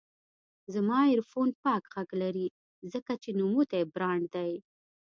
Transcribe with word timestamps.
زما 0.73 0.99
ایرفون 1.09 1.49
پاک 1.63 1.83
غږ 1.93 2.09
لري، 2.21 2.47
ځکه 2.93 3.13
چې 3.23 3.29
نوموتی 3.39 3.83
برانډ 3.93 4.25
دی. 4.35 4.53